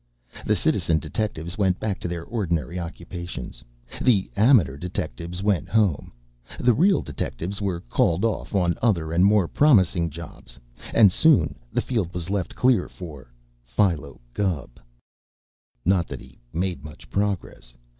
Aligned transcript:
The 0.47 0.55
citizen 0.55 0.97
detectives 0.97 1.59
went 1.59 1.79
back 1.79 1.99
to 1.99 2.07
their 2.07 2.23
ordinary 2.23 2.79
occupations, 2.79 3.63
the 4.01 4.31
amateur 4.35 4.75
detectives 4.75 5.43
went 5.43 5.69
home, 5.69 6.11
the 6.59 6.73
real 6.73 7.03
detectives 7.03 7.61
were 7.61 7.81
called 7.81 8.25
off 8.25 8.55
on 8.55 8.75
other 8.81 9.11
and 9.13 9.23
more 9.23 9.47
promising 9.47 10.09
jobs, 10.09 10.57
and 10.91 11.11
soon 11.11 11.53
the 11.71 11.83
field 11.83 12.15
was 12.15 12.31
left 12.31 12.55
clear 12.55 12.89
for 12.89 13.31
Philo 13.63 14.19
Gubb. 14.33 14.79
Not 15.85 16.07
that 16.07 16.19
he 16.19 16.39
made 16.51 16.83
much 16.83 17.07
progress. 17.11 17.75